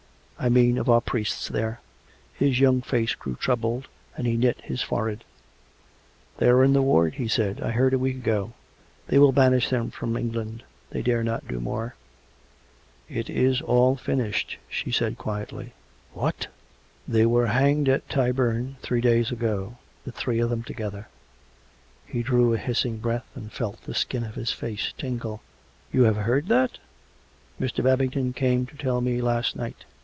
[0.41, 1.81] "I mean, of our priests there?"
[2.43, 5.23] His young face grew troubled, and he knit his forehead."
[6.39, 8.53] They are in ward," he said;" I heard a week ago....
[9.05, 11.93] They will banish them from England— they dare not do more!""
[13.07, 15.73] It is all finished," she said quietly.
[16.13, 17.07] 192 COME RACK!
[17.11, 17.11] COME ROPE!
[17.11, 21.07] "What!"" They were hanged at Tyburn three days ago— the three of them together.
[22.07, 25.43] He drew a hissing breath, and felt the skin of his face tingle."
[25.93, 26.79] You have heard that
[27.61, 27.83] }""Mr.
[27.83, 29.85] Babington came to tell me last night.